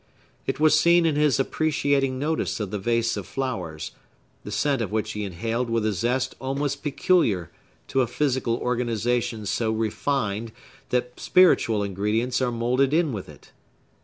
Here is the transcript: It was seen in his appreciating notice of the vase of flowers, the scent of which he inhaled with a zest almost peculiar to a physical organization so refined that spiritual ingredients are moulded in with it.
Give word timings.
It 0.47 0.59
was 0.59 0.79
seen 0.79 1.05
in 1.05 1.15
his 1.15 1.39
appreciating 1.39 2.17
notice 2.17 2.59
of 2.59 2.71
the 2.71 2.79
vase 2.79 3.15
of 3.17 3.27
flowers, 3.27 3.91
the 4.43 4.49
scent 4.51 4.81
of 4.81 4.91
which 4.91 5.11
he 5.11 5.23
inhaled 5.23 5.69
with 5.69 5.85
a 5.85 5.91
zest 5.93 6.33
almost 6.41 6.81
peculiar 6.81 7.51
to 7.89 8.01
a 8.01 8.07
physical 8.07 8.57
organization 8.57 9.45
so 9.45 9.71
refined 9.71 10.53
that 10.89 11.19
spiritual 11.19 11.83
ingredients 11.83 12.41
are 12.41 12.51
moulded 12.51 12.95
in 12.95 13.13
with 13.13 13.29
it. 13.29 13.51